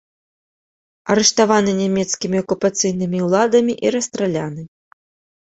[1.13, 4.61] Арыштаваны нямецкімі акупацыйнымі ўладамі і расстраляны.